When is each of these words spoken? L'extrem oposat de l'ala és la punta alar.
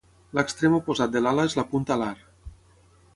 L'extrem 0.37 0.77
oposat 0.77 1.13
de 1.17 1.21
l'ala 1.25 1.45
és 1.51 1.57
la 1.59 1.67
punta 1.75 1.95
alar. 1.99 2.11